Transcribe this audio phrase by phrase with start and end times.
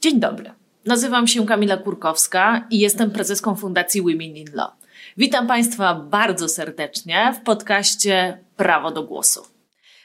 [0.00, 0.50] Dzień dobry.
[0.86, 4.70] Nazywam się Kamila Kurkowska i jestem prezeską Fundacji Women in Law.
[5.16, 9.42] Witam Państwa bardzo serdecznie w podcaście Prawo do Głosu.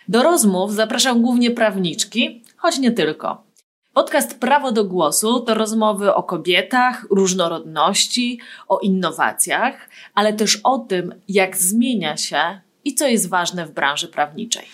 [0.08, 3.44] Do rozmów zapraszam głównie prawniczki, choć nie tylko.
[3.94, 11.16] Podcast Prawo do Głosu to rozmowy o kobietach, różnorodności, o innowacjach, ale też o tym,
[11.28, 14.66] jak zmienia się i co jest ważne w branży prawniczej.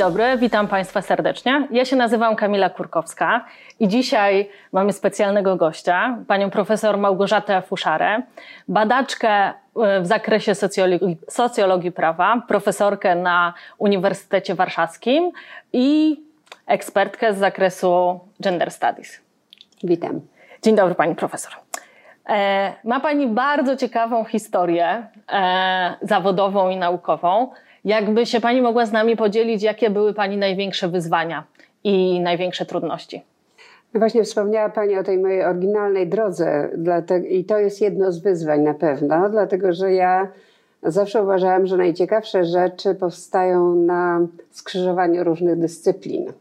[0.00, 1.68] Dobry, witam Państwa serdecznie.
[1.70, 3.44] Ja się nazywam Kamila Kurkowska
[3.80, 8.22] i dzisiaj mamy specjalnego gościa, panią profesor Małgorzatę Fuszarę,
[8.68, 9.52] badaczkę e,
[10.00, 15.30] w zakresie socjologii, socjologii prawa, profesorkę na Uniwersytecie Warszawskim
[15.72, 16.20] i
[16.66, 19.20] ekspertkę z zakresu gender studies.
[19.84, 20.20] Witam.
[20.62, 21.52] Dzień dobry pani profesor.
[22.28, 27.50] E, ma pani bardzo ciekawą historię e, zawodową i naukową.
[27.84, 31.44] Jakby się Pani mogła z nami podzielić, jakie były Pani największe wyzwania
[31.84, 33.22] i największe trudności?
[33.94, 36.68] No właśnie wspomniała Pani o tej mojej oryginalnej drodze
[37.28, 40.28] i to jest jedno z wyzwań na pewno, dlatego że ja
[40.82, 44.20] zawsze uważałam, że najciekawsze rzeczy powstają na
[44.50, 46.32] skrzyżowaniu różnych dyscyplin.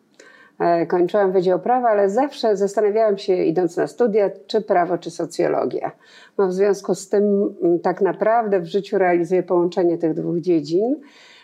[0.59, 5.91] E, kończyłam Wydział Prawa, ale zawsze zastanawiałam się, idąc na studia, czy prawo, czy socjologia.
[6.37, 10.95] No w związku z tym tak naprawdę w życiu realizuję połączenie tych dwóch dziedzin.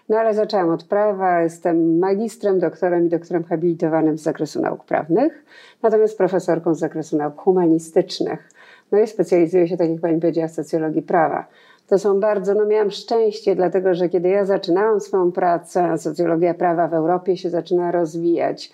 [0.10, 5.46] No ale zaczęłam od prawa, jestem magistrem, doktorem i doktorem habilitowanym z zakresu nauk prawnych,
[5.84, 8.50] natomiast profesorką z zakresu nauk humanistycznych.
[8.92, 11.48] No i specjalizuję się, tak jak pani powiedziała, w socjologii prawa.
[11.88, 16.88] To są bardzo, no miałam szczęście, dlatego że kiedy ja zaczynałam swoją pracę, socjologia prawa
[16.88, 18.74] w Europie się zaczyna rozwijać.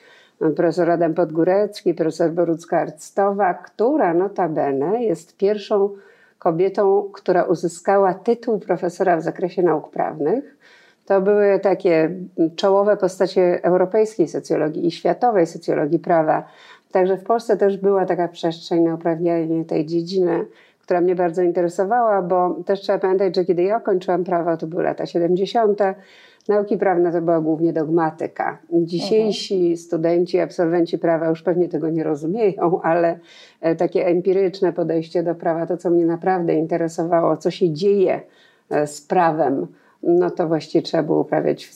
[0.55, 5.89] Profesor Adam Podgórecki, profesor Borucka Arctowa, która notabene jest pierwszą
[6.39, 10.57] kobietą, która uzyskała tytuł profesora w zakresie nauk prawnych.
[11.05, 12.15] To były takie
[12.55, 16.43] czołowe postacie europejskiej socjologii i światowej socjologii prawa.
[16.91, 20.45] Także w Polsce też była taka przestrzeń na uprawianie tej dziedziny,
[20.81, 24.83] która mnie bardzo interesowała, bo też trzeba pamiętać, że kiedy ja kończyłam prawo, to były
[24.83, 25.81] lata 70.,
[26.47, 28.57] nauki prawne to była głównie dogmatyka.
[28.71, 29.77] Dzisiejsi mhm.
[29.77, 33.19] studenci, absolwenci prawa już pewnie tego nie rozumieją, ale
[33.61, 38.21] e, takie empiryczne podejście do prawa, to co mnie naprawdę interesowało, co się dzieje
[38.69, 39.67] e, z prawem,
[40.03, 41.75] no to właściwie trzeba było uprawiać w,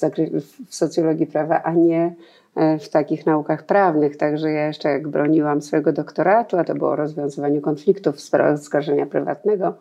[0.67, 2.15] w socjologii prawa, a nie
[2.55, 4.17] e, w takich naukach prawnych.
[4.17, 8.53] Także ja jeszcze jak broniłam swojego doktoratu, a to było o rozwiązywaniu konfliktów w sprawach
[8.53, 9.73] oskarżenia prywatnego,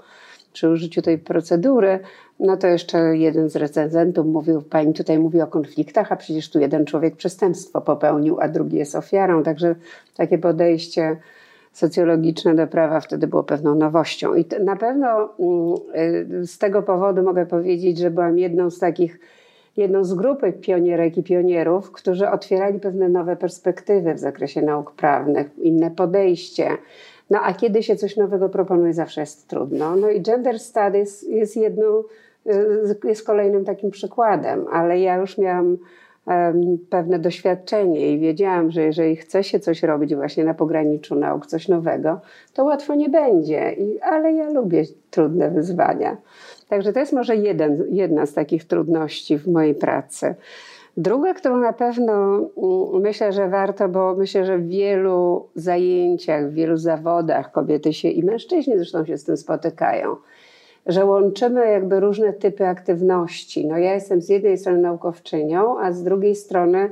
[0.54, 1.98] przy użyciu tej procedury,
[2.40, 6.60] no to jeszcze jeden z recenzentów mówił, pani tutaj mówi o konfliktach, a przecież tu
[6.60, 9.42] jeden człowiek przestępstwo popełnił, a drugi jest ofiarą.
[9.42, 9.74] Także
[10.16, 11.16] takie podejście
[11.72, 14.34] socjologiczne do prawa wtedy było pewną nowością.
[14.34, 15.74] I na pewno mm,
[16.42, 19.20] y, z tego powodu mogę powiedzieć, że byłam jedną z takich,
[19.76, 25.58] jedną z grupy pionierek i pionierów, którzy otwierali pewne nowe perspektywy w zakresie nauk prawnych,
[25.58, 26.68] inne podejście.
[27.30, 29.96] No a kiedy się coś nowego proponuje, zawsze jest trudno.
[29.96, 32.02] No i gender studies jest jedną,
[32.46, 35.78] y, jest kolejnym takim przykładem, ale ja już miałam
[36.90, 41.68] pewne doświadczenie i wiedziałam, że jeżeli chce się coś robić właśnie na pograniczu nauk, coś
[41.68, 42.20] nowego,
[42.54, 43.72] to łatwo nie będzie.
[43.72, 46.16] I, ale ja lubię trudne wyzwania.
[46.68, 50.34] Także to jest może jeden, jedna z takich trudności w mojej pracy.
[50.96, 56.54] Druga, którą na pewno mm, myślę, że warto, bo myślę, że w wielu zajęciach, w
[56.54, 60.16] wielu zawodach kobiety się i mężczyźni zresztą się z tym spotykają
[60.86, 63.66] że łączymy jakby różne typy aktywności.
[63.66, 66.90] No ja jestem z jednej strony naukowczynią, a z drugiej strony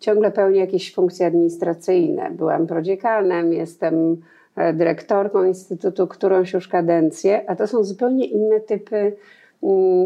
[0.00, 2.30] ciągle pełnię jakieś funkcje administracyjne.
[2.30, 4.16] Byłam prodziekanem, jestem
[4.56, 9.16] e, dyrektorką instytutu którąś już kadencję, a to są zupełnie inne typy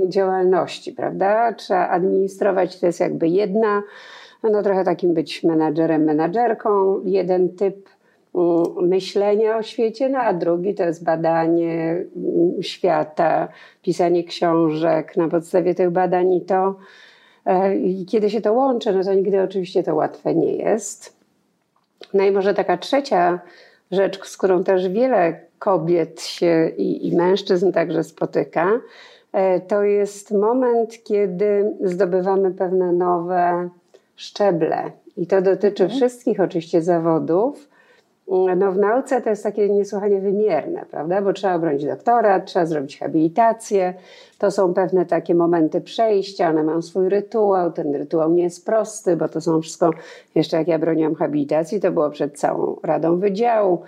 [0.08, 1.52] działalności, prawda?
[1.52, 3.82] Trzeba administrować, to jest jakby jedna,
[4.42, 7.88] no trochę takim być menadżerem, menadżerką, jeden typ
[8.34, 13.48] Mm, myślenia o świecie, no a drugi to jest badanie mm, świata,
[13.82, 16.76] pisanie książek na podstawie tych badań i to
[17.46, 21.16] e, i kiedy się to łączy, no to nigdy oczywiście to łatwe nie jest.
[22.14, 23.40] No i może taka trzecia
[23.90, 28.80] rzecz, z którą też wiele kobiet się i, i mężczyzn także spotyka,
[29.68, 33.68] to jest moment, kiedy zdobywamy pewne nowe
[34.16, 34.90] szczeble.
[35.16, 35.98] I to dotyczy mhm.
[35.98, 37.68] wszystkich oczywiście zawodów,
[38.56, 41.22] no w nauce to jest takie niesłychanie wymierne, prawda?
[41.22, 43.94] Bo trzeba obronić doktorat, trzeba zrobić habilitację.
[44.38, 47.72] To są pewne takie momenty przejścia, one mają swój rytuał.
[47.72, 49.90] Ten rytuał nie jest prosty, bo to są wszystko,
[50.34, 53.82] jeszcze jak ja broniłam habilitacji, to było przed całą Radą Wydziału.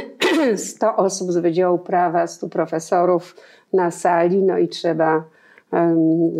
[0.56, 3.36] 100 osób z Wydziału Prawa, 100 profesorów
[3.72, 5.24] na sali, no i trzeba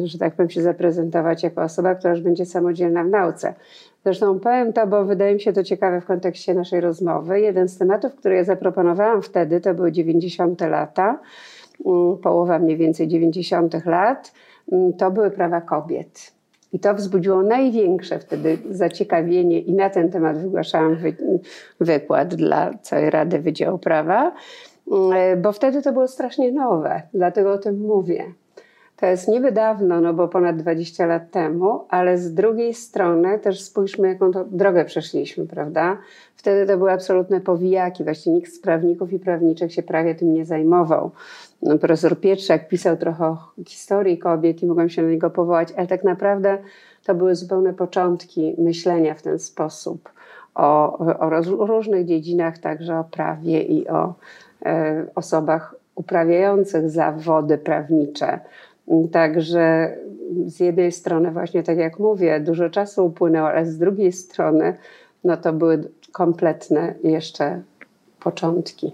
[0.05, 3.55] że tak powiem, się zaprezentować jako osoba, która już będzie samodzielna w nauce.
[4.04, 7.40] Zresztą powiem to, bo wydaje mi się to ciekawe w kontekście naszej rozmowy.
[7.40, 10.60] Jeden z tematów, który ja zaproponowałam wtedy, to były 90.
[10.60, 11.19] lata,
[11.87, 13.87] mm, połowa mniej więcej 90.
[13.87, 14.32] lat,
[14.72, 16.32] mm, to były prawa kobiet.
[16.72, 21.16] I to wzbudziło największe wtedy zaciekawienie i na ten temat wygłaszałam wy,
[21.81, 24.32] wykład dla całej Rady Wydziału Prawa,
[24.93, 28.25] mm, bo wtedy to było strasznie nowe, dlatego o tym mówię.
[29.02, 33.62] To jest niby dawno, no bo ponad 20 lat temu, ale z drugiej strony też
[33.62, 35.99] spójrzmy, jaką to drogę przeszliśmy, prawda?
[36.37, 40.44] Wtedy to były absolutne powijaki, właściwie nikt z prawników i prawniczek się prawie tym nie
[40.44, 41.10] zajmował.
[41.62, 45.87] No, profesor Pietrzak pisał trochę o historii kobiet i mogłem się na niego powołać, ale
[45.87, 46.58] tak naprawdę
[47.05, 50.10] to były zupełne początki myślenia w ten sposób
[50.55, 50.98] o,
[51.58, 54.14] o różnych dziedzinach, także o prawie i o
[54.64, 58.40] e, osobach uprawiających zawody prawnicze.
[59.12, 59.96] Także
[60.46, 64.76] z jednej strony, właśnie tak jak mówię, dużo czasu upłynęło, ale z drugiej strony,
[65.25, 67.62] no to były kompletne jeszcze
[68.20, 68.93] początki.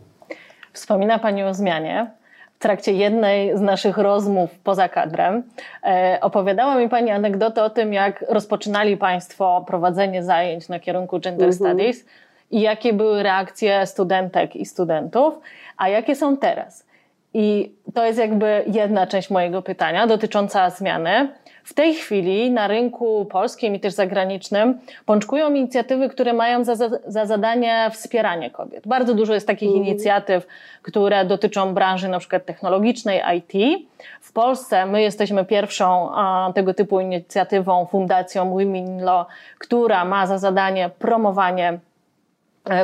[0.73, 2.11] Wspomina Pani o zmianie.
[2.59, 5.43] W trakcie jednej z naszych rozmów poza kadrem
[5.85, 11.49] e, opowiadała mi Pani anegdotę o tym, jak rozpoczynali Państwo prowadzenie zajęć na kierunku Gender
[11.49, 11.53] mhm.
[11.53, 12.05] Studies
[12.51, 15.35] i jakie były reakcje studentek i studentów,
[15.77, 16.88] a jakie są teraz.
[17.35, 21.29] I to jest jakby jedna część mojego pytania dotycząca zmiany.
[21.65, 26.75] W tej chwili na rynku polskim i też zagranicznym pączkują inicjatywy, które mają za,
[27.07, 28.89] za zadanie wspieranie kobiet.
[28.89, 29.85] Bardzo dużo jest takich mm.
[29.85, 30.47] inicjatyw,
[30.83, 33.83] które dotyczą branży na przykład technologicznej, IT.
[34.21, 39.27] W Polsce my jesteśmy pierwszą a, tego typu inicjatywą, fundacją Women Law,
[39.59, 41.79] która ma za zadanie promowanie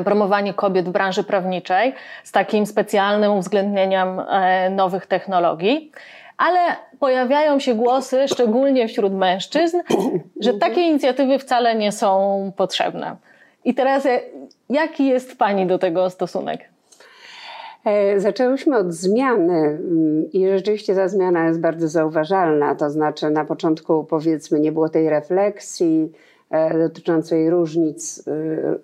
[0.05, 1.94] promowanie kobiet w branży prawniczej
[2.25, 5.93] z takim specjalnym uwzględnieniem e, nowych technologii.
[6.37, 6.59] Ale
[6.99, 9.81] pojawiają się głosy, szczególnie wśród mężczyzn,
[10.41, 13.17] że takie inicjatywy wcale nie są potrzebne.
[13.65, 14.21] I teraz, e,
[14.71, 16.61] jaki jest Pani do tego stosunek?
[18.17, 22.75] Zaczęłyśmy od zmiany mm, i rzeczywiście ta zmiana jest bardzo zauważalna.
[22.75, 26.34] To znaczy, na początku powiedzmy nie było tej refleksji, E,
[26.79, 28.33] dotyczącej różnic e,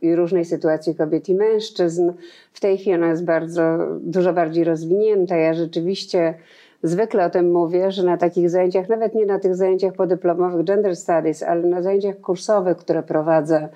[0.03, 2.13] i różnej sytuacji kobiet i mężczyzn.
[2.53, 5.37] W tej chwili ona jest bardzo, dużo bardziej rozwinięta.
[5.37, 6.35] Ja rzeczywiście
[6.83, 10.97] zwykle o tym mówię, że na takich zajęciach, nawet nie na tych zajęciach podyplomowych Gender
[10.97, 13.69] Studies, ale na zajęciach kursowych, które prowadzę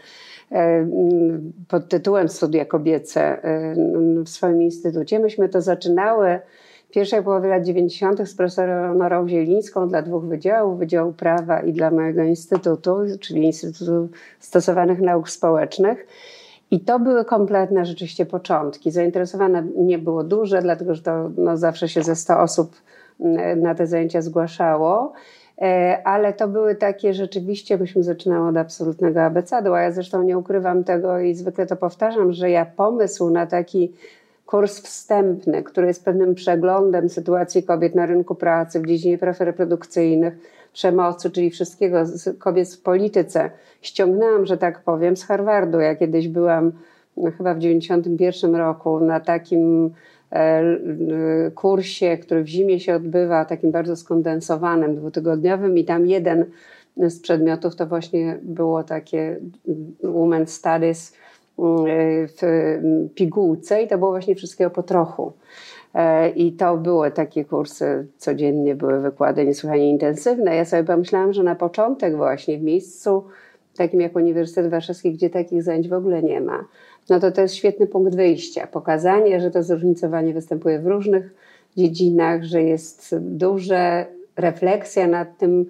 [0.52, 0.87] e,
[1.69, 3.41] pod tytułem Studia Kobiece
[4.25, 6.38] w swoim instytucie, myśmy to zaczynały
[6.94, 8.29] pierwszej połowie lat 90.
[8.29, 14.08] z profesorą Norą Zielińską dla dwóch wydziałów, Wydziału Prawa i dla mojego instytutu, czyli Instytutu
[14.41, 16.06] Stosowanych Nauk Społecznych.
[16.70, 18.91] I to były kompletne rzeczywiście początki.
[18.91, 22.76] Zainteresowane nie było duże, dlatego że to no, zawsze się ze 100 osób
[23.20, 25.12] mm, na te zajęcia zgłaszało.
[25.62, 30.38] E, ale to były takie rzeczywiście, byśmy zaczynały od absolutnego abecadu, a ja zresztą nie
[30.38, 33.93] ukrywam tego i zwykle to powtarzam, że ja pomysł na taki
[34.46, 40.35] kurs wstępny, który jest pewnym przeglądem sytuacji kobiet na rynku pracy, w dziedzinie praw reprodukcyjnych,
[40.73, 42.05] przemocy, czyli wszystkiego
[42.38, 43.50] kobiet w polityce.
[43.82, 45.81] Ściągnęłam, że tak powiem, z Harvardu.
[45.81, 46.73] Ja kiedyś byłam
[47.17, 49.91] no, chyba w 91 roku na takim
[50.32, 50.63] e,
[51.55, 56.44] kursie, który w zimie się odbywa, takim bardzo skondensowanym, dwutygodniowym i tam jeden
[56.96, 59.41] z przedmiotów to właśnie było takie
[60.03, 61.15] Women Studies,
[61.58, 62.79] w
[63.15, 65.32] pigułce i to było właśnie wszystkiego po trochu.
[65.94, 70.56] E, I to były takie kursy, codziennie były wykłady niesłychanie intensywne.
[70.56, 73.25] Ja sobie pomyślałam, że na początek właśnie w miejscu
[73.77, 76.65] takim jak Uniwersytet Warszawski, gdzie takich zajęć w ogóle nie ma,
[77.11, 78.67] no to to jest świetny punkt wyjścia.
[78.67, 81.34] Pokazanie, że to zróżnicowanie występuje w różnych
[81.77, 84.06] dziedzinach, że jest duża
[84.37, 85.67] refleksja nad tym,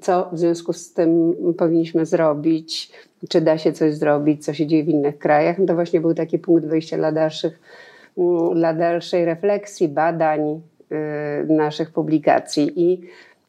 [0.00, 2.92] co w związku z tym powinniśmy zrobić,
[3.28, 5.58] czy da się coś zrobić, co się dzieje w innych krajach.
[5.58, 7.60] No to właśnie był taki punkt wyjścia dla dalszych,
[8.18, 10.60] mm, dla dalszej refleksji, badań
[11.50, 12.72] y, naszych publikacji.
[12.76, 13.00] I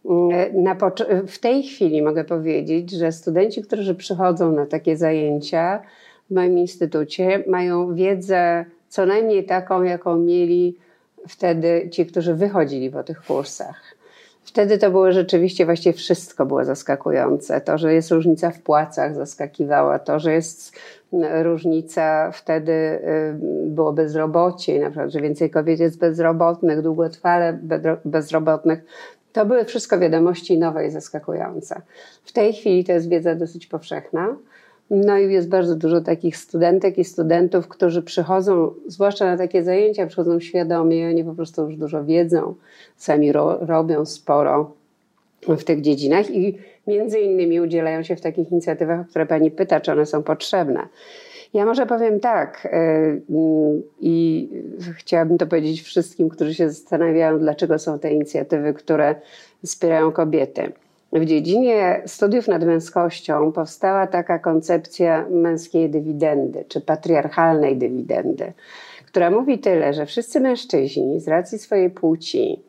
[0.06, 5.82] y, w tej chwili mogę powiedzieć, że studenci, którzy przychodzą na takie zajęcia
[6.30, 10.78] w moim instytucie, mają wiedzę co najmniej taką, jaką mieli
[11.28, 13.95] wtedy ci, którzy wychodzili po tych kursach
[14.46, 17.62] Wtedy to było rzeczywiście, właściwie wszystko było zaskakujące.
[17.62, 20.80] To, że jest różnica w płacach zaskakiwała, to, że jest
[21.44, 23.36] różnica, wtedy y,
[23.66, 27.60] było bezrobocie, na przykład, że więcej kobiet jest bezrobotnych, długotrwale
[28.06, 28.86] bezrobotnych.
[29.34, 31.82] To były wszystko wiadomości nowe i zaskakujące.
[32.24, 34.36] W tej chwili to jest wiedza dosyć powszechna.
[34.90, 40.08] No i jest bardzo dużo takich studentek i studentów, którzy przychodzą, zwłaszcza na takie zajęcia,
[40.08, 42.56] przychodzą świadomie, oni po prostu już dużo wiedzą,
[42.98, 44.72] sami ro, robią sporo
[45.48, 49.80] w tych dziedzinach i między innymi udzielają się w takich inicjatywach, o które Pani pyta,
[49.80, 50.88] czy one są potrzebne.
[51.54, 53.22] Ja może powiem tak y,
[54.02, 54.50] i
[54.98, 59.16] chciałabym to powiedzieć wszystkim, którzy się zastanawiają, dlaczego są te inicjatywy, które
[59.66, 60.72] wspierają kobiety.
[61.16, 68.54] W dziedzinie studiów nad męskością powstała taka koncepcja męskiej dywidendy, czy patriarchalnej dywidendy,
[69.06, 72.60] która mówi tyle, że wszyscy mężczyźni z racji swojej płci,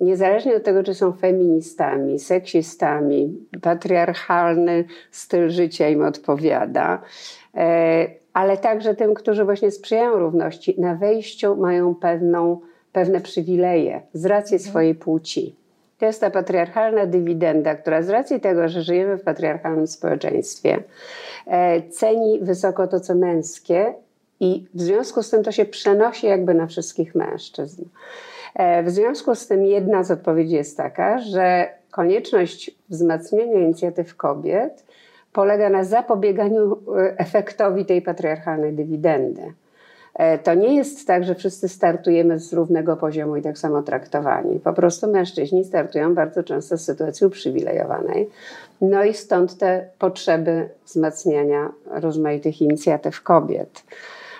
[0.00, 7.02] niezależnie od tego, czy są feministami, seksistami, patriarchalny styl życia im odpowiada,
[7.54, 12.60] e, ale także tym, którzy właśnie sprzyjają równości, na wejściu mają pewną,
[12.92, 14.70] pewne przywileje z racji mhm.
[14.70, 15.61] swojej płci.
[16.02, 20.82] To jest ta patriarchalna dywidenda, która z racji tego, że żyjemy w patriarchalnym społeczeństwie,
[21.46, 23.94] e, ceni wysoko to, co męskie
[24.40, 27.84] i w związku z tym to się przenosi jakby na wszystkich mężczyzn.
[28.54, 34.84] E, w związku z tym jedna z odpowiedzi jest taka, że konieczność wzmacniania inicjatyw kobiet
[35.32, 39.52] polega na zapobieganiu e, efektowi tej patriarchalnej dywidendy.
[40.14, 44.60] E, to nie jest tak, że wszyscy startujemy z równego poziomu i tak samo traktowani.
[44.60, 48.28] Po prostu mężczyźni startują bardzo często z sytuacji uprzywilejowanej.
[48.80, 53.84] No i stąd te potrzeby wzmacniania rozmaitych inicjatyw kobiet.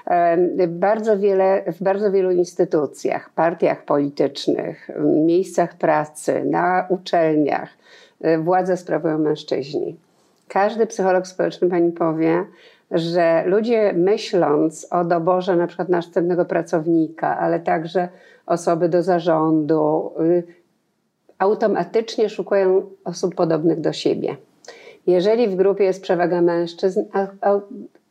[0.07, 7.71] E, bardzo wiele, w bardzo wielu instytucjach, partiach politycznych, miejscach pracy, na uczelniach
[8.21, 9.97] e, władzę sprawują mężczyźni.
[10.49, 12.45] Każdy psycholog społeczny pani powie,
[12.92, 18.08] że ludzie myśląc o doborze na przykład następnego pracownika, ale także
[18.46, 20.42] osoby do zarządu, y,
[21.38, 24.37] automatycznie szukają osób podobnych do siebie.
[25.06, 27.02] Jeżeli w grupie jest przewaga mężczyzn,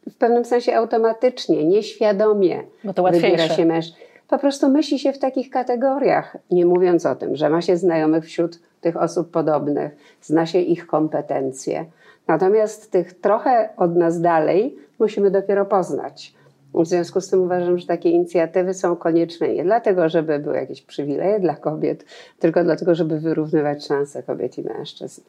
[0.09, 2.63] w pewnym sensie automatycznie, nieświadomie
[3.11, 3.97] wybiera się mężczyzn.
[4.27, 8.25] Po prostu myśli się w takich kategoriach, nie mówiąc o tym, że ma się znajomych
[8.25, 11.85] wśród tych osób podobnych, zna się ich kompetencje
[12.27, 16.33] Natomiast tych trochę od nas dalej musimy dopiero poznać.
[16.73, 20.81] W związku z tym uważam, że takie inicjatywy są konieczne nie dlatego, żeby były jakieś
[20.81, 22.05] przywileje dla kobiet,
[22.39, 25.21] tylko dlatego, żeby wyrównywać szanse kobiet i mężczyzn.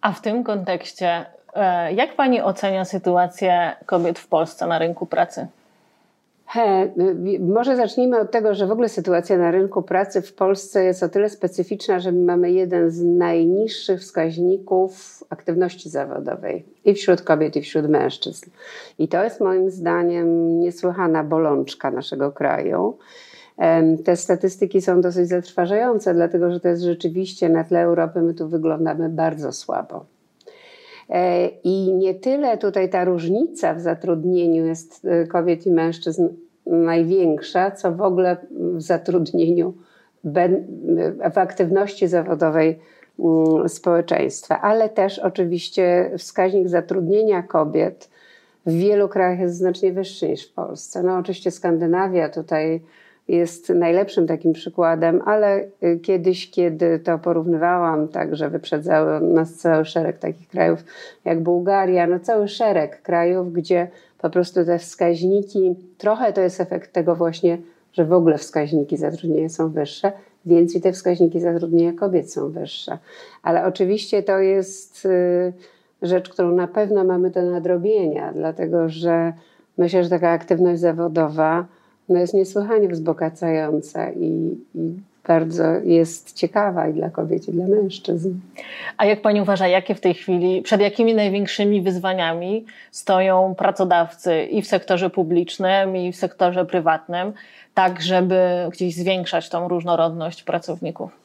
[0.00, 5.46] A w tym kontekście, e, jak Pani ocenia sytuację kobiet w Polsce na rynku pracy?
[6.52, 6.92] He,
[7.40, 11.08] może zacznijmy od tego, że w ogóle sytuacja na rynku pracy w Polsce jest o
[11.08, 17.62] tyle specyficzna, że my mamy jeden z najniższych wskaźników aktywności zawodowej i wśród kobiet, i
[17.62, 18.50] wśród mężczyzn.
[18.98, 22.98] I to jest moim zdaniem niesłychana bolączka naszego kraju.
[24.04, 28.48] Te statystyki są dosyć zatrważające, dlatego że to jest rzeczywiście na tle Europy, my tu
[28.48, 30.04] wyglądamy bardzo słabo.
[31.10, 36.28] E, I nie tyle tutaj ta różnica w zatrudnieniu jest e, kobiet i mężczyzn
[36.66, 39.74] największa, co w ogóle w zatrudnieniu,
[41.34, 42.78] w aktywności zawodowej
[43.18, 48.10] mm, społeczeństwa, ale też oczywiście wskaźnik zatrudnienia kobiet
[48.66, 51.02] w wielu krajach jest znacznie wyższy niż w Polsce.
[51.02, 52.80] No oczywiście Skandynawia tutaj
[53.30, 60.18] jest najlepszym takim przykładem, ale y, kiedyś, kiedy to porównywałam, także wyprzedzały nas cały szereg
[60.18, 60.84] takich krajów
[61.24, 66.92] jak Bułgaria, no cały szereg krajów, gdzie po prostu te wskaźniki, trochę to jest efekt
[66.92, 67.58] tego właśnie,
[67.92, 70.12] że w ogóle wskaźniki zatrudnienia są wyższe,
[70.46, 72.98] więc i te wskaźniki zatrudnienia kobiet są wyższe.
[73.42, 75.52] Ale oczywiście to jest y,
[76.02, 79.32] rzecz, którą na pewno mamy do nadrobienia, dlatego że
[79.78, 81.66] myślę, że taka aktywność zawodowa,
[82.10, 84.92] no jest niesłychanie wzbogacająca i, i
[85.26, 88.34] bardzo jest ciekawa i dla kobiet, i dla mężczyzn.
[88.96, 94.62] A jak Pani uważa, jakie w tej chwili, przed jakimi największymi wyzwaniami stoją pracodawcy i
[94.62, 97.32] w sektorze publicznym, i w sektorze prywatnym,
[97.74, 98.40] tak żeby
[98.72, 101.19] gdzieś zwiększać tą różnorodność pracowników?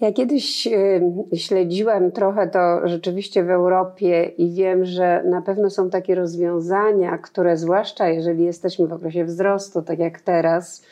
[0.00, 5.90] Ja kiedyś y, śledziłam trochę to rzeczywiście w Europie i wiem, że na pewno są
[5.90, 10.84] takie rozwiązania, które zwłaszcza jeżeli jesteśmy w okresie wzrostu, tak jak teraz,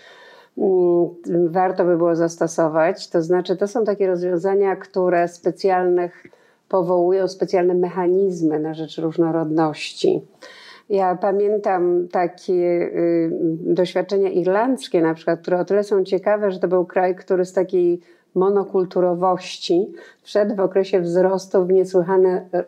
[0.59, 3.09] mm, warto by było zastosować.
[3.09, 6.27] To znaczy, to są takie rozwiązania, które specjalnych
[6.69, 10.23] powołują specjalne mechanizmy na rzecz różnorodności.
[10.89, 13.31] Ja pamiętam takie y,
[13.61, 17.53] doświadczenia irlandzkie, na przykład, które o tyle są ciekawe, że to był kraj, który z
[17.53, 18.01] takiej
[18.35, 22.65] monokulturowości wszedł w okresie wzrostu w niesłychane e,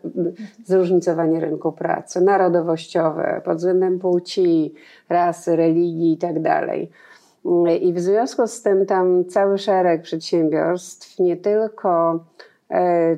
[0.64, 4.74] zróżnicowanie rynku pracy, narodowościowe, pod względem płci,
[5.08, 6.42] rasy, religii itd.
[6.42, 6.70] Tak
[7.80, 12.20] I w związku z tym tam cały szereg przedsiębiorstw, nie tylko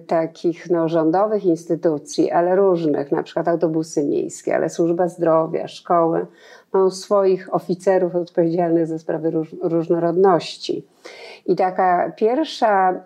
[0.07, 6.27] takich no, rządowych instytucji, ale różnych, na przykład autobusy miejskie, ale służba zdrowia, szkoły,
[6.73, 10.87] mają swoich oficerów odpowiedzialnych za sprawy róż, różnorodności.
[11.47, 13.05] I taka pierwsza mm,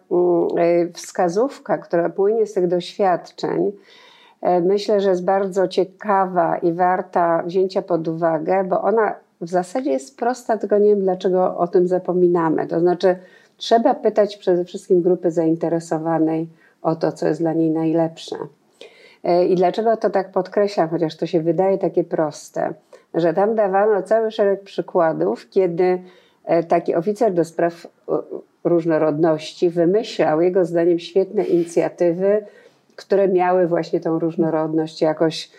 [0.59, 3.73] e, wskazówka, która płynie z tych doświadczeń,
[4.43, 9.91] e, myślę, że jest bardzo ciekawa i warta wzięcia pod uwagę, bo ona w zasadzie
[9.91, 12.67] jest prosta, tylko nie wiem dlaczego o tym zapominamy.
[12.67, 13.17] To znaczy,
[13.61, 16.49] trzeba pytać przede wszystkim grupy zainteresowanej
[16.83, 18.37] o to, co jest dla niej najlepsze.
[19.25, 22.75] E, I dlaczego to tak podkreślam, chociaż to się wydaje takie proste,
[23.15, 25.99] że tam dawano cały szereg przykładów, kiedy
[26.45, 27.87] E, taki oficer do spraw
[28.65, 32.47] różnorodności wymyślał, jego zdaniem, świetne inicjatywy,
[32.97, 35.51] które miały właśnie tą różnorodność jakoś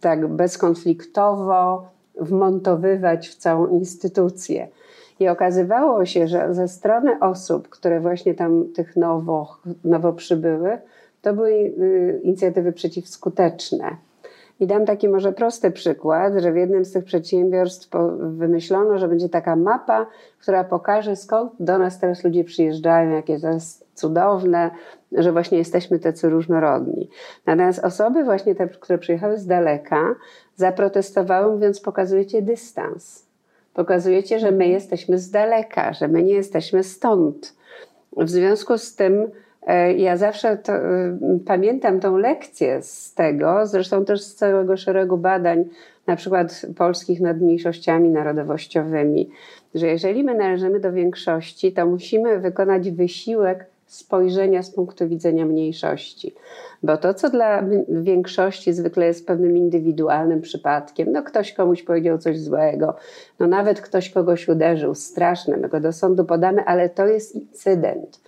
[0.00, 1.88] tak bezkonfliktowo
[2.20, 4.68] wmontowywać w całą instytucję.
[5.20, 10.78] I okazywało się, że ze strony osób, które właśnie tam tych nowo, nowo przybyły,
[11.22, 13.96] to były y, inicjatywy przeciwskuteczne.
[14.60, 17.88] I dam taki może prosty przykład, że w jednym z tych przedsiębiorstw
[18.18, 20.06] wymyślono, że będzie taka mapa,
[20.38, 24.70] która pokaże skąd do nas teraz ludzie przyjeżdżają, jakie to jest cudowne,
[25.12, 27.08] że właśnie jesteśmy tacy różnorodni.
[27.46, 30.14] Natomiast osoby właśnie te, które przyjechały z daleka,
[30.56, 33.31] zaprotestowały mówiąc pokazujecie dystans.
[33.74, 37.54] Pokazujecie, że my jesteśmy z daleka, że my nie jesteśmy stąd.
[38.16, 39.30] W związku z tym
[39.66, 45.18] E, ja zawsze to, e, pamiętam tą lekcję z tego, zresztą też z całego szeregu
[45.18, 45.64] badań,
[46.06, 49.30] na przykład polskich nad mniejszościami narodowościowymi,
[49.74, 56.34] że jeżeli my należymy do większości, to musimy wykonać wysiłek spojrzenia z punktu widzenia mniejszości.
[56.82, 62.40] Bo to, co dla większości zwykle jest pewnym indywidualnym przypadkiem, no ktoś komuś powiedział coś
[62.40, 62.96] złego,
[63.40, 68.20] no nawet ktoś kogoś uderzył, straszne, my go do sądu podamy, ale to jest incydent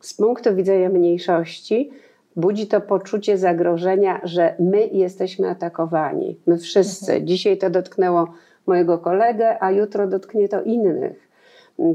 [0.00, 1.90] z punktu widzenia mniejszości
[2.36, 6.38] budzi to poczucie zagrożenia, że my jesteśmy atakowani.
[6.46, 7.12] My wszyscy.
[7.12, 7.26] Mhm.
[7.26, 8.34] Dzisiaj to dotknęło
[8.66, 11.29] mojego kolegę, a jutro dotknie to innych.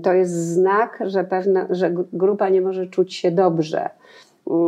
[0.04, 3.90] To jest znak, że, pewna, że grupa nie może czuć się dobrze.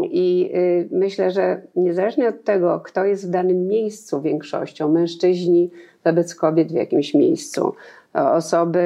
[0.03, 5.71] I y, myślę, że niezależnie od tego, kto jest w danym miejscu większością, mężczyźni
[6.03, 7.73] wobec kobiet w jakimś miejscu,
[8.13, 8.79] osoby,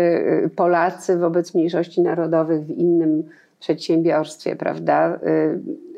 [0.45, 3.23] y, Polacy wobec mniejszości narodowych w innym
[3.59, 5.19] przedsiębiorstwie, prawda?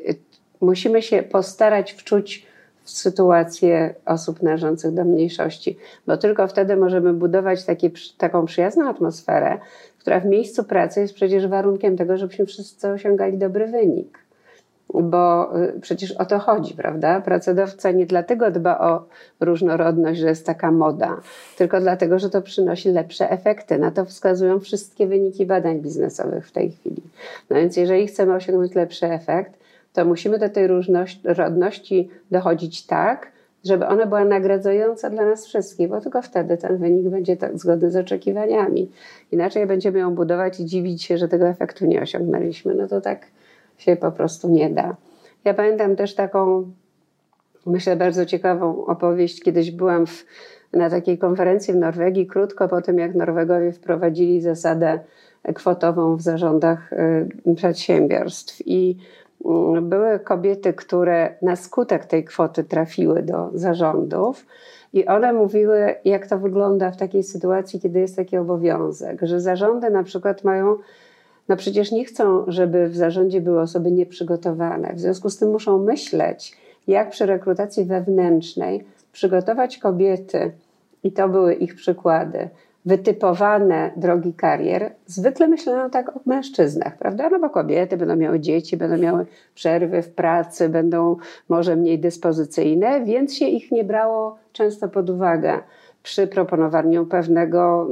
[0.08, 0.16] Y,
[0.60, 2.46] musimy się postarać wczuć
[2.82, 9.58] w sytuację osób należących do mniejszości, bo tylko wtedy możemy budować takie, taką przyjazną atmosferę,
[10.04, 14.18] która w miejscu pracy jest przecież warunkiem tego, żebyśmy wszyscy osiągali dobry wynik
[15.02, 17.20] bo y, przecież o to chodzi, prawda?
[17.20, 19.06] Pracodawca nie dlatego dba o
[19.40, 21.20] różnorodność, że jest taka moda,
[21.56, 23.78] tylko dlatego, że to przynosi lepsze efekty.
[23.78, 27.02] Na to wskazują wszystkie wyniki badań biznesowych w tej chwili.
[27.50, 29.52] No więc jeżeli chcemy osiągnąć lepszy efekt,
[29.92, 33.33] to musimy do tej różnorodności dochodzić tak,
[33.64, 37.90] żeby ona była nagradzająca dla nas wszystkich, bo tylko wtedy ten wynik będzie tak zgodny
[37.90, 38.90] z oczekiwaniami.
[39.32, 42.74] Inaczej będziemy ją budować i dziwić się, że tego efektu nie osiągnęliśmy.
[42.74, 43.26] No to tak
[43.78, 44.96] się po prostu nie da.
[45.44, 46.72] Ja pamiętam też taką,
[47.66, 49.42] myślę, bardzo ciekawą opowieść.
[49.42, 50.24] Kiedyś byłam w,
[50.72, 54.98] na takiej konferencji w Norwegii, krótko po tym, jak Norwegowie wprowadzili zasadę
[55.54, 58.62] kwotową w zarządach y, przedsiębiorstw.
[58.66, 58.96] I
[59.82, 64.46] były kobiety, które na skutek tej kwoty trafiły do zarządów.
[64.92, 69.90] I one mówiły, jak to wygląda w takiej sytuacji, kiedy jest taki obowiązek, że zarządy
[69.90, 70.76] na przykład mają
[71.48, 74.92] no przecież nie chcą, żeby w zarządzie były osoby nieprzygotowane.
[74.94, 80.52] W związku z tym muszą myśleć, jak przy rekrutacji wewnętrznej przygotować kobiety,
[81.04, 82.48] i to były ich przykłady,
[82.84, 87.30] wytypowane drogi karier, zwykle myślano tak o mężczyznach, prawda?
[87.30, 91.16] No bo kobiety będą miały dzieci, będą miały przerwy w pracy, będą
[91.48, 95.58] może mniej dyspozycyjne, więc się ich nie brało często pod uwagę
[96.02, 97.88] przy proponowaniu pewnego,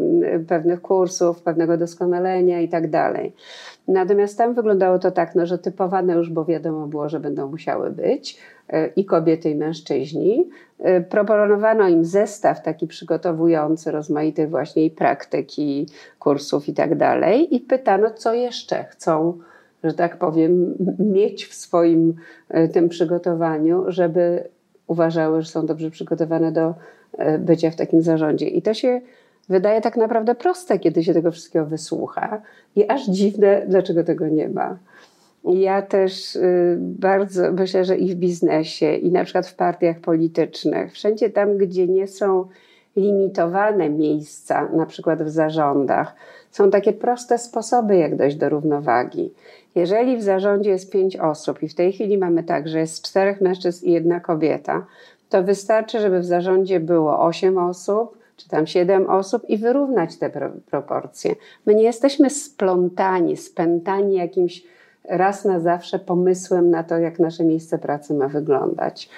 [0.49, 2.85] pewnych kursów, pewnego doskonalenia i tak.
[3.89, 7.91] Natomiast tam wyglądało to tak, no, że typowane już, bo wiadomo było, że będą musiały
[7.91, 10.51] być e, i kobiety, i mężczyźni.
[10.79, 15.47] E, proponowano im zestaw taki przygotowujący rozmaitych właśnie i praktyk,
[16.19, 17.55] kursów i tak dalej.
[17.55, 19.39] I pytano, co jeszcze chcą,
[19.85, 22.15] że tak powiem, mieć w swoim
[22.49, 24.49] e, tym przygotowaniu, żeby
[24.87, 26.75] uważały, że są dobrze przygotowane do
[27.39, 28.49] bycia w takim zarządzie.
[28.49, 29.01] I to się
[29.49, 32.43] wydaje tak naprawdę proste, kiedy się tego wszystkiego wysłucha
[32.77, 34.79] i aż dziwne, dlaczego tego nie ma.
[35.45, 40.93] Ja też y, bardzo myślę, że i w biznesie, i na przykład w partiach politycznych,
[40.93, 42.49] wszędzie tam, gdzie nie są
[42.97, 46.15] limitowane miejsca, na przykład w zarządach,
[46.51, 49.33] są takie proste sposoby, jak dojść do równowagi.
[49.75, 53.41] Jeżeli w zarządzie jest pięć osób i w tej chwili mamy tak, że jest czterech
[53.41, 54.87] mężczyzn i jedna kobieta,
[55.29, 60.31] to wystarczy, żeby w zarządzie było osiem osób, czy tam siedem osób i wyrównać te
[60.31, 61.35] pro proporcje.
[61.67, 64.63] My nie jesteśmy splątani, spętani jakimś
[65.05, 69.09] raz na zawsze pomysłem na to, jak nasze miejsce pracy ma wyglądać.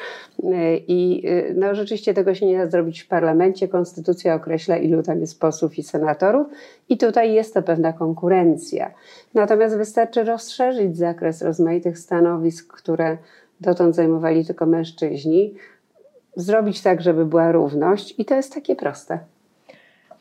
[0.88, 3.68] I no, rzeczywiście tego się nie da zrobić w parlamencie.
[3.68, 6.46] Konstytucja określa, ilu tam jest posłów i senatorów,
[6.88, 8.90] i tutaj jest to pewna konkurencja.
[9.34, 13.18] Natomiast wystarczy rozszerzyć zakres rozmaitych stanowisk, które
[13.60, 15.54] dotąd zajmowali tylko mężczyźni,
[16.36, 19.18] zrobić tak, żeby była równość, i to jest takie proste.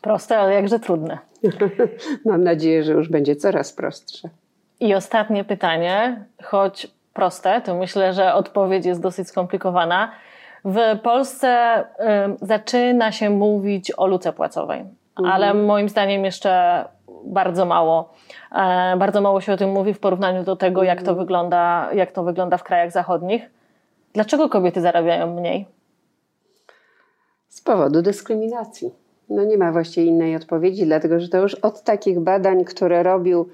[0.02, 1.18] Proste, ale jakże trudne.
[2.26, 4.30] Mam nadzieję, że już będzie coraz prostsze.
[4.80, 10.12] I ostatnie pytanie, choć proste, to myślę, że odpowiedź jest dosyć skomplikowana.
[10.66, 11.84] W Polsce y,
[12.42, 15.36] zaczyna się mówić o luce płacowej, mhm.
[15.36, 16.86] ale moim zdaniem jeszcze
[17.26, 18.14] bardzo mało.
[18.52, 21.18] Y, bardzo mało się o tym mówi w porównaniu do tego, jak to mhm.
[21.18, 23.50] wygląda, jak to wygląda w krajach zachodnich.
[24.14, 25.66] Dlaczego kobiety zarabiają mniej?
[27.74, 28.92] Powodu dyskryminacji.
[29.30, 33.50] No nie ma właściwie innej odpowiedzi, dlatego że to już od takich badań, które robił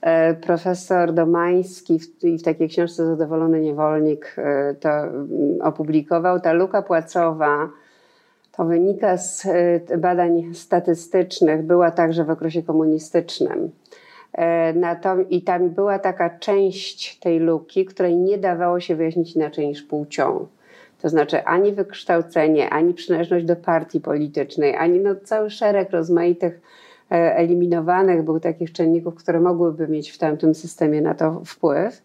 [0.00, 2.06] E, profesor Domański w,
[2.40, 5.28] w takiej książce Zadowolony Niewolnik e, to mm,
[5.62, 6.40] opublikował.
[6.40, 7.68] Ta luka płacowa
[8.52, 13.70] to wynika z e, badań statystycznych, była także w okresie komunistycznym.
[15.30, 20.46] I tam była taka część tej luki, której nie dawało się wyjaśnić inaczej niż płcią.
[21.02, 26.60] To znaczy ani wykształcenie, ani przynależność do partii politycznej, ani no cały szereg rozmaitych
[27.10, 32.02] E, eliminowanych był takich czynników, które mogłyby mieć w tamtym systemie na to wpływ.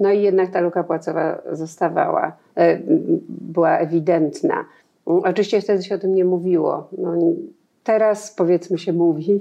[0.00, 2.78] No i jednak ta luka płacowa zostawała, e,
[3.28, 4.64] była ewidentna.
[5.06, 6.88] Oczywiście wtedy się o tym nie mówiło.
[6.98, 7.12] No,
[7.84, 9.40] teraz powiedzmy się mówi,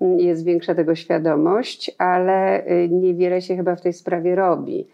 [0.00, 4.86] jest większa tego świadomość, ale e, niewiele się chyba w tej sprawie robi.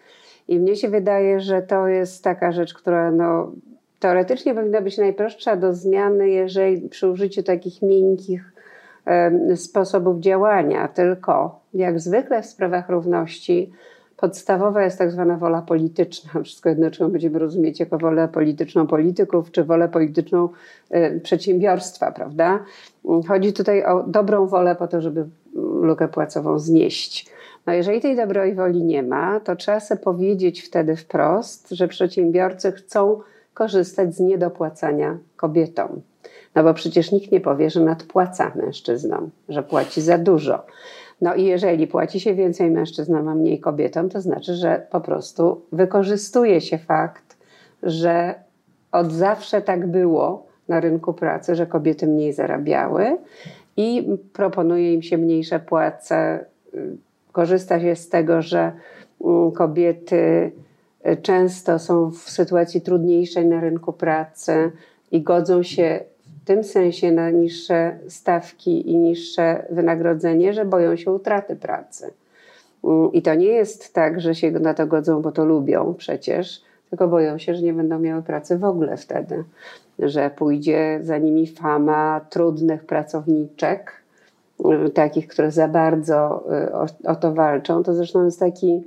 [0.48, 3.52] I mnie się wydaje, że to jest taka rzecz, która no,
[4.00, 8.52] teoretycznie powinna być najprostsza do zmiany, jeżeli przy użyciu takich miękkich
[9.56, 13.72] sposobów działania, tylko jak zwykle w sprawach równości
[14.16, 16.30] podstawowa jest tak zwana wola polityczna.
[16.44, 20.48] Wszystko jedno, czy będziemy rozumieć jako wolę polityczną polityków, czy wolę polityczną
[21.22, 22.64] przedsiębiorstwa, prawda?
[23.28, 25.26] Chodzi tutaj o dobrą wolę po to, żeby
[25.82, 27.30] lukę płacową znieść.
[27.66, 32.72] No jeżeli tej dobrej woli nie ma, to trzeba sobie powiedzieć wtedy wprost, że przedsiębiorcy
[32.72, 33.20] chcą
[33.54, 36.00] korzystać z niedopłacania kobietom.
[36.54, 40.66] No bo przecież nikt nie powie, że nadpłaca mężczyznom, że płaci za dużo.
[41.20, 45.60] No i jeżeli płaci się więcej mężczyznom, a mniej kobietom, to znaczy, że po prostu
[45.72, 47.36] wykorzystuje się fakt,
[47.82, 48.34] że
[48.92, 53.16] od zawsze tak było na rynku pracy, że kobiety mniej zarabiały
[53.76, 56.44] i proponuje im się mniejsze płace.
[57.34, 58.72] Korzysta się z tego, że
[59.24, 60.52] mm, kobiety
[61.22, 64.72] często są w sytuacji trudniejszej na rynku pracy
[65.12, 66.00] i godzą się
[66.42, 72.10] w tym sensie na niższe stawki i niższe wynagrodzenie, że boją się utraty pracy.
[72.84, 76.62] Mm, I to nie jest tak, że się na to godzą, bo to lubią przecież,
[76.90, 79.44] tylko boją się, że nie będą miały pracy w ogóle wtedy,
[79.98, 84.03] że pójdzie za nimi fama trudnych pracowniczek,
[84.94, 87.82] takich, które za bardzo y, o, o to walczą.
[87.82, 88.84] To zresztą jest taki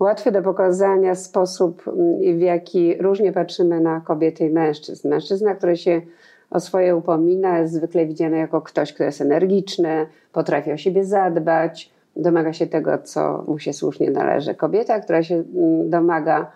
[0.00, 5.08] łatwy do pokazania sposób, mm, w jaki różnie patrzymy na kobiety i mężczyzn.
[5.08, 6.02] Mężczyzna, który się
[6.50, 11.90] o swoje upomina, jest zwykle widziany jako ktoś, kto jest energiczny, potrafi o siebie zadbać,
[12.16, 14.54] domaga się tego, co mu się słusznie należy.
[14.54, 16.52] Kobieta, która się mm, domaga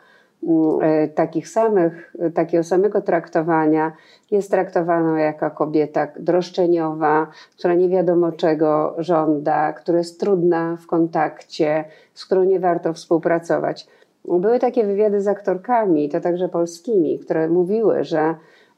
[1.15, 3.93] takich samych, takiego samego traktowania,
[4.31, 7.27] jest traktowana jako kobieta droszczeniowa,
[7.59, 13.87] która nie wiadomo czego żąda, która jest trudna w kontakcie, z którą nie warto współpracować.
[14.25, 18.35] Były takie wywiady z aktorkami, to także polskimi, które mówiły, że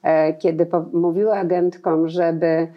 [0.07, 2.69] E, kiedy mówiły agentkom, żeby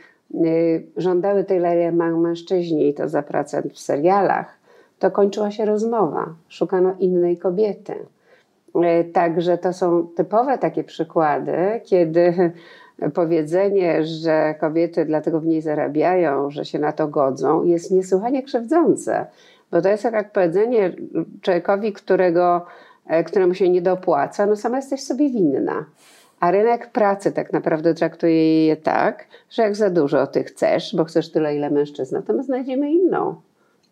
[0.97, 4.59] żądały tyle, ile mają mężczyźni to za pracę w serialach,
[4.99, 6.25] to kończyła się rozmowa.
[6.47, 7.93] Szukano innej kobiety.
[8.75, 12.33] E, także to są typowe takie przykłady, kiedy
[13.13, 19.25] powiedzenie, że kobiety dlatego mniej zarabiają, że się na to godzą, jest niesłychanie krzywdzące.
[19.71, 20.91] Bo to jest jak powiedzenie
[21.41, 22.65] człowiekowi, którego,
[23.07, 25.85] e, któremu się nie dopłaca, no sama jesteś sobie winna
[26.39, 31.05] A rynek pracy tak naprawdę traktuje je tak, że jak za dużo tych chcesz, bo
[31.05, 33.35] chcesz tyle, ile mężczyzna, to my znajdziemy inną.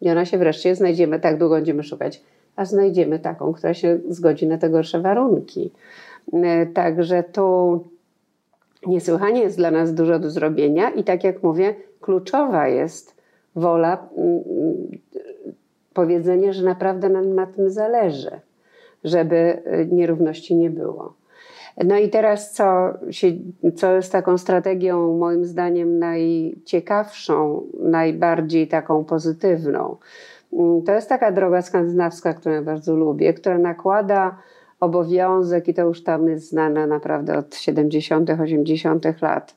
[0.01, 2.21] I ona się wreszcie znajdziemy, tak długo będziemy szukać,
[2.57, 5.71] a znajdziemy taką, która się zgodzi na te gorsze warunki.
[6.33, 7.83] E, także tu
[8.87, 13.15] niesłychanie jest dla nas dużo do zrobienia i tak jak mówię, kluczowa jest
[13.55, 14.87] wola, mm, mm,
[15.93, 18.31] powiedzenie, że naprawdę nam na tym zależy,
[19.03, 21.13] żeby e, nierówności nie było.
[21.85, 23.27] No i teraz, co, się,
[23.75, 29.97] co jest taką strategią, moim zdaniem, najciekawszą, najbardziej taką pozytywną,
[30.85, 34.37] to jest taka droga skandynawska, którą bardzo lubię, która nakłada
[34.79, 39.21] obowiązek, i to już tam jest znane naprawdę od 70., 80.
[39.21, 39.55] lat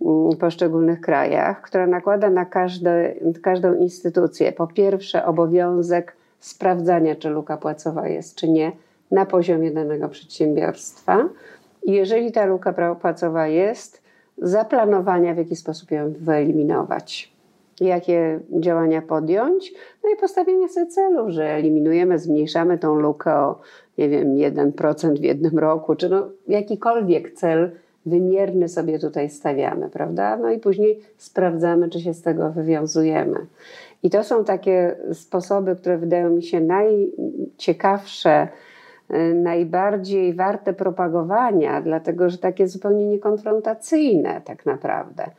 [0.00, 7.28] mm, w poszczególnych krajach, która nakłada na każde, każdą instytucję po pierwsze obowiązek sprawdzania, czy
[7.28, 8.72] luka płacowa jest, czy nie,
[9.10, 11.28] na poziomie danego przedsiębiorstwa.
[11.82, 14.02] I jeżeli ta luka płacowa jest,
[14.38, 17.31] zaplanowania, w jaki sposób ją wyeliminować.
[17.80, 19.72] Jakie działania podjąć?
[20.04, 23.60] No i postawienie sobie celu, że eliminujemy, zmniejszamy tą lukę o,
[23.98, 27.70] nie wiem, 1% w jednym roku, czy no jakikolwiek cel
[28.06, 30.36] wymierny sobie tutaj stawiamy, prawda?
[30.36, 33.46] No i później sprawdzamy, czy się z tego wywiązujemy.
[34.02, 38.48] I to są takie sposoby, które wydają mi się najciekawsze,
[39.14, 45.30] Y, najbardziej warte propagowania, dlatego że takie zupełnie niekonfrontacyjne tak naprawdę,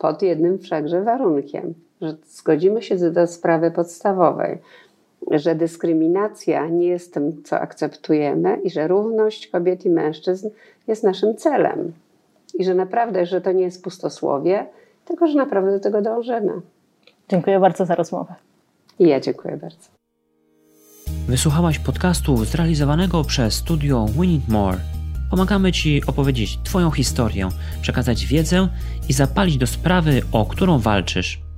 [0.00, 4.58] pod jednym wszakże warunkiem, że zgodzimy się do sprawy podstawowej,
[5.30, 10.48] że dyskryminacja nie jest tym, co akceptujemy i że równość kobiet i mężczyzn
[10.86, 11.92] jest naszym celem.
[12.54, 14.66] I że naprawdę, że to nie jest pustosłowie,
[15.04, 16.52] tylko że naprawdę do tego dążymy.
[17.28, 18.34] Dziękuję bardzo za rozmowę.
[18.98, 19.88] I ja dziękuję bardzo.
[21.28, 24.78] Wysłuchałaś podcastu zrealizowanego przez studio Winning More.
[25.30, 27.48] Pomagamy Ci opowiedzieć Twoją historię,
[27.82, 28.68] przekazać wiedzę
[29.08, 31.49] i zapalić do sprawy, o którą walczysz.